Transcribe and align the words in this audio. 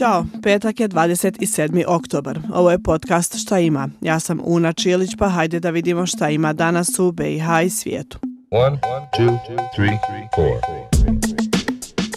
Ćao, 0.00 0.24
petak 0.42 0.80
je 0.80 0.88
27. 0.88 1.84
oktobar. 1.88 2.38
Ovo 2.54 2.70
je 2.70 2.82
podcast 2.82 3.36
Šta 3.36 3.58
ima. 3.58 3.88
Ja 4.00 4.20
sam 4.20 4.40
Una 4.44 4.72
Čilić, 4.72 5.10
pa 5.18 5.28
hajde 5.28 5.60
da 5.60 5.70
vidimo 5.70 6.06
šta 6.06 6.30
ima 6.30 6.52
danas 6.52 6.98
u 6.98 7.12
BiH 7.12 7.44
i 7.66 7.70
svijetu. 7.70 8.18
One, 8.50 8.78
two, 9.18 9.38
three, 9.76 9.98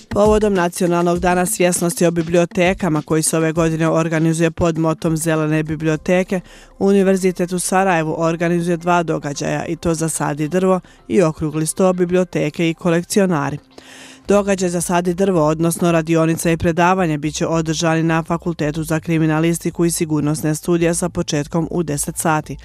Povodom 0.09 0.53
Nacionalnog 0.53 1.19
dana 1.19 1.45
svjesnosti 1.45 2.05
o 2.05 2.11
bibliotekama 2.11 3.01
koji 3.01 3.23
se 3.23 3.37
ove 3.37 3.51
godine 3.51 3.89
organizuje 3.89 4.51
pod 4.51 4.77
motom 4.77 5.17
Zelene 5.17 5.63
biblioteke, 5.63 6.39
Univerzitet 6.79 7.51
u 7.51 7.59
Sarajevu 7.59 8.15
organizuje 8.17 8.77
dva 8.77 9.03
događaja 9.03 9.65
i 9.65 9.75
to 9.75 9.93
za 9.93 10.09
sadi 10.09 10.47
drvo 10.47 10.79
i 11.07 11.21
okrugli 11.21 11.65
sto 11.65 11.93
biblioteke 11.93 12.69
i 12.69 12.73
kolekcionari. 12.73 13.57
Događaj 14.27 14.69
za 14.69 14.81
sadi 14.81 15.13
drvo, 15.13 15.45
odnosno 15.45 15.91
radionica 15.91 16.51
i 16.51 16.57
predavanje, 16.57 17.17
bit 17.17 17.35
će 17.35 17.47
održani 17.47 18.03
na 18.03 18.23
Fakultetu 18.23 18.83
za 18.83 18.99
kriminalistiku 18.99 19.85
i 19.85 19.91
sigurnosne 19.91 20.55
studije 20.55 20.93
sa 20.93 21.09
početkom 21.09 21.67
u 21.71 21.83
10 21.83 22.17
sati. 22.17 22.57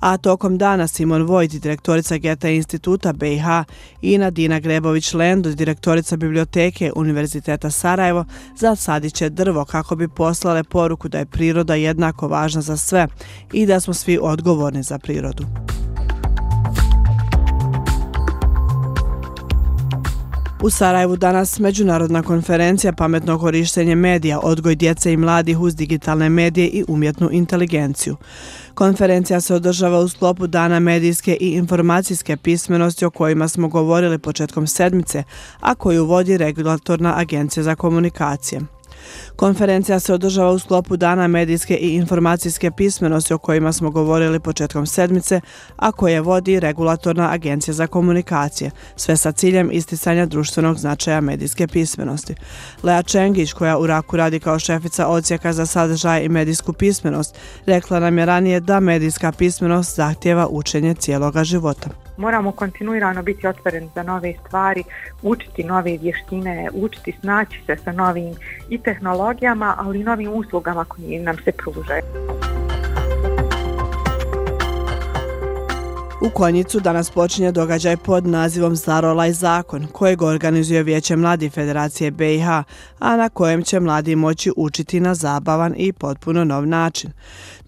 A 0.00 0.16
tokom 0.16 0.58
dana 0.58 0.86
Simon 0.86 1.22
Vojt, 1.22 1.50
direktorica 1.50 2.16
Geta 2.16 2.48
instituta 2.48 3.12
BiH 3.12 3.44
i 4.02 4.18
Nadina 4.18 4.60
Grebović-Lendo, 4.60 5.54
direktorica 5.54 6.16
biblioteke 6.16 6.92
Univerziteta 6.96 7.70
Sarajevo, 7.70 8.24
zasadit 8.56 9.14
će 9.14 9.28
drvo 9.28 9.64
kako 9.64 9.96
bi 9.96 10.08
poslale 10.08 10.64
poruku 10.64 11.08
da 11.08 11.18
je 11.18 11.26
priroda 11.26 11.74
jednako 11.74 12.28
važna 12.28 12.60
za 12.60 12.76
sve 12.76 13.08
i 13.52 13.66
da 13.66 13.80
smo 13.80 13.94
svi 13.94 14.18
odgovorni 14.22 14.82
za 14.82 14.98
prirodu. 14.98 15.46
U 20.62 20.70
Sarajevu 20.70 21.16
danas 21.16 21.58
međunarodna 21.58 22.22
konferencija 22.22 22.92
pametno 22.92 23.38
korištenje 23.38 23.94
medija, 23.94 24.40
odgoj 24.40 24.74
djece 24.74 25.12
i 25.12 25.16
mladih 25.16 25.58
uz 25.58 25.76
digitalne 25.76 26.28
medije 26.28 26.66
i 26.66 26.84
umjetnu 26.88 27.28
inteligenciju. 27.32 28.16
Konferencija 28.74 29.40
se 29.40 29.54
održava 29.54 29.98
u 29.98 30.08
sklopu 30.08 30.46
Dana 30.46 30.80
medijske 30.80 31.36
i 31.40 31.50
informacijske 31.50 32.36
pismenosti 32.36 33.04
o 33.04 33.10
kojima 33.10 33.48
smo 33.48 33.68
govorili 33.68 34.18
početkom 34.18 34.66
sedmice, 34.66 35.22
a 35.60 35.74
koju 35.74 36.04
vodi 36.04 36.36
Regulatorna 36.36 37.14
agencija 37.16 37.62
za 37.62 37.74
komunikacije. 37.74 38.60
Konferencija 39.36 40.00
se 40.00 40.14
održava 40.14 40.50
u 40.50 40.58
sklopu 40.58 40.96
Dana 40.96 41.28
medijske 41.28 41.76
i 41.76 41.94
informacijske 41.94 42.70
pismenosti 42.70 43.34
o 43.34 43.38
kojima 43.38 43.72
smo 43.72 43.90
govorili 43.90 44.40
početkom 44.40 44.86
sedmice, 44.86 45.40
a 45.76 45.92
koje 45.92 46.20
vodi 46.20 46.60
Regulatorna 46.60 47.32
agencija 47.32 47.74
za 47.74 47.86
komunikacije, 47.86 48.70
sve 48.96 49.16
sa 49.16 49.32
ciljem 49.32 49.70
isticanja 49.72 50.26
društvenog 50.26 50.78
značaja 50.78 51.20
medijske 51.20 51.66
pismenosti. 51.66 52.34
Lea 52.82 53.02
Čengić, 53.02 53.52
koja 53.52 53.78
u 53.78 53.86
Raku 53.86 54.16
radi 54.16 54.40
kao 54.40 54.58
šefica 54.58 55.06
ocijeka 55.06 55.52
za 55.52 55.66
sadržaj 55.66 56.24
i 56.24 56.28
medijsku 56.28 56.72
pismenost, 56.72 57.34
rekla 57.66 58.00
nam 58.00 58.18
je 58.18 58.26
ranije 58.26 58.60
da 58.60 58.80
medijska 58.80 59.32
pismenost 59.32 59.96
zahtjeva 59.96 60.46
učenje 60.50 60.94
cijeloga 60.94 61.44
života 61.44 62.01
moramo 62.16 62.52
kontinuirano 62.52 63.22
biti 63.22 63.46
otvoreni 63.46 63.90
za 63.94 64.02
nove 64.02 64.34
stvari, 64.46 64.84
učiti 65.22 65.64
nove 65.64 65.98
vještine, 66.02 66.68
učiti 66.74 67.16
snaći 67.20 67.62
se 67.66 67.76
sa 67.76 67.92
novim 67.92 68.34
i 68.68 68.78
tehnologijama, 68.78 69.74
ali 69.78 70.00
i 70.00 70.04
novim 70.04 70.32
uslugama 70.32 70.84
koje 70.84 71.20
nam 71.20 71.36
se 71.44 71.52
pružaju. 71.52 72.02
U 76.24 76.30
Konjicu 76.30 76.80
danas 76.80 77.10
počinje 77.10 77.52
događaj 77.52 77.96
pod 77.96 78.26
nazivom 78.26 78.76
Zarolaj 78.76 79.32
zakon, 79.32 79.86
kojeg 79.92 80.22
organizuje 80.22 80.82
Vijeće 80.82 81.16
Mladi 81.16 81.50
Federacije 81.50 82.10
BiH, 82.10 82.48
a 82.98 83.16
na 83.16 83.28
kojem 83.28 83.62
će 83.62 83.80
mladi 83.80 84.16
moći 84.16 84.52
učiti 84.56 85.00
na 85.00 85.14
zabavan 85.14 85.74
i 85.76 85.92
potpuno 85.92 86.44
nov 86.44 86.66
način. 86.66 87.10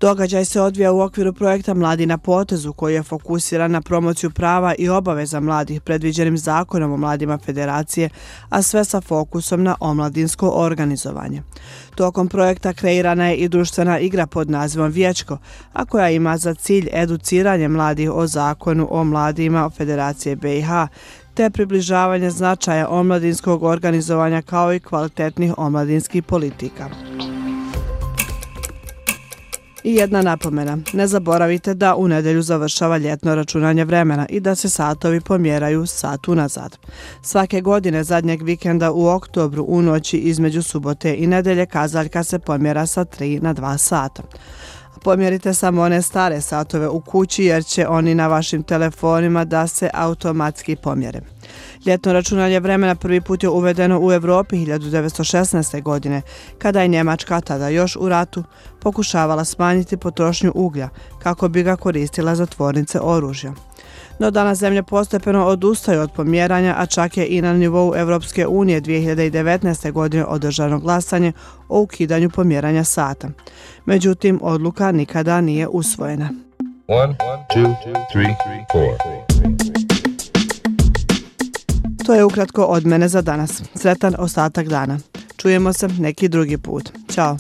Događaj 0.01 0.45
se 0.45 0.61
odvija 0.61 0.93
u 0.93 1.01
okviru 1.01 1.33
projekta 1.33 1.75
Mladi 1.75 2.07
na 2.07 2.19
potezu, 2.19 2.73
koji 2.73 2.95
je 2.95 3.03
fokusiran 3.03 3.71
na 3.71 3.81
promociju 3.81 4.31
prava 4.31 4.75
i 4.79 4.89
obaveza 4.89 5.41
mladih 5.41 5.81
predviđenim 5.81 6.39
zakonom 6.39 6.93
o 6.93 6.97
mladima 6.97 7.39
Federacije, 7.39 8.11
a 8.49 8.63
sve 8.63 8.85
sa 8.85 9.01
fokusom 9.01 9.63
na 9.63 9.77
omladinsko 9.81 10.51
organizovanje. 10.55 11.43
Tokom 11.95 12.29
projekta 12.29 12.73
kreirana 12.73 13.29
je 13.29 13.37
i 13.37 13.49
društvena 13.49 13.99
igra 13.99 14.27
pod 14.27 14.51
nazivom 14.51 14.91
Vječko, 14.91 15.39
a 15.73 15.85
koja 15.85 16.11
ima 16.11 16.39
za 16.39 16.55
cilj 16.55 16.89
educiranje 16.93 17.69
mladih 17.69 18.11
o 18.11 18.27
zakonu 18.27 18.44
o 18.91 19.05
mladima 19.05 19.71
Federacije 19.71 20.37
BiH, 20.37 20.69
te 21.35 21.51
približavanje 21.51 22.31
značaja 22.31 22.89
omladinskog 22.89 23.63
organizovanja 23.63 24.43
kao 24.43 24.75
i 24.75 24.81
kvalitetnih 24.81 25.53
omladinskih 25.57 26.23
politika. 26.23 26.89
I 29.85 29.95
jedna 29.95 30.23
napomena, 30.23 30.79
ne 30.93 31.07
zaboravite 31.07 31.75
da 31.75 31.97
u 31.97 32.09
nedelju 32.09 32.43
završava 32.43 32.99
ljetno 32.99 33.35
računanje 33.35 33.85
vremena 33.85 34.27
i 34.29 34.41
da 34.41 34.55
se 34.55 34.69
satovi 34.69 35.21
pomjeraju 35.21 35.87
sat 35.87 36.29
unazad. 36.29 36.79
Svake 37.23 37.61
godine 37.61 38.05
zadnjeg 38.05 38.43
vikenda 38.43 38.93
u 38.93 39.07
oktobru 39.07 39.65
u 39.69 39.83
noći 39.83 40.17
između 40.17 40.63
subote 40.63 41.17
i 41.17 41.27
nedelje 41.27 41.67
kazaljka 41.67 42.25
se 42.25 42.39
pomjera 42.39 42.87
sa 42.87 43.05
3 43.05 43.43
na 43.43 43.55
2 43.55 43.79
sata. 43.79 44.23
Pomjerite 45.05 45.55
samo 45.55 45.83
one 45.83 46.03
stare 46.03 46.41
satove 46.41 46.89
u 46.89 47.01
kući 47.01 47.45
jer 47.45 47.65
će 47.65 47.89
oni 47.89 48.15
na 48.15 48.27
vašim 48.27 48.63
telefonima 48.63 49.45
da 49.45 49.67
se 49.67 49.91
automatski 49.95 50.77
pomjere. 50.77 51.21
Ljetno 51.87 52.13
računanje 52.13 52.61
vremena 52.61 52.95
prvi 52.95 53.21
put 53.21 53.43
je 53.43 53.49
uvedeno 53.49 54.01
u 54.03 54.13
Evropi 54.13 54.57
1916. 54.57 55.83
godine, 55.83 56.23
kada 56.59 56.83
je 56.83 56.89
Njemačka 56.89 57.41
tada 57.41 57.69
još 57.69 57.97
u 57.97 58.09
ratu 58.09 58.45
pokušavala 58.81 59.45
smanjiti 59.45 59.97
potrošnju 59.97 60.53
uglja 60.55 60.89
kako 61.23 61.49
bi 61.49 61.63
ga 61.63 61.77
koristila 61.77 62.35
za 62.35 62.47
tvornice 62.47 63.01
oružja. 63.03 63.55
No 64.19 64.31
danas 64.31 64.59
zemlje 64.59 64.83
postepeno 64.83 65.47
odustaju 65.47 66.01
od 66.01 66.13
pomjeranja, 66.13 66.75
a 66.79 66.87
čak 66.87 67.17
je 67.17 67.27
i 67.27 67.43
na 67.43 67.53
nivou 67.53 67.95
Evropske 67.97 68.47
unije 68.47 68.81
2019. 68.81 69.93
godine 69.93 70.25
održano 70.25 70.79
glasanje 70.79 71.33
o 71.69 71.81
ukidanju 71.81 72.31
pomjeranja 72.31 72.85
sata. 72.85 73.29
Međutim, 73.85 74.41
odluka 74.43 74.93
nikada 74.93 75.41
nije 75.41 75.69
usvojena. 75.69 76.31
One, 76.89 77.15
two, 77.55 77.75
three, 78.13 78.35
To 82.07 82.15
je 82.15 82.25
ukratko 82.25 82.65
od 82.65 82.87
mene 82.87 83.09
za 83.09 83.23
danas. 83.23 83.63
Sretan 83.75 84.15
ostatak 84.19 84.69
dana. 84.69 84.99
Čujemo 85.37 85.73
se 85.73 85.89
neki 85.89 86.29
drugi 86.29 86.59
put. 86.59 86.91
Ćao. 87.15 87.37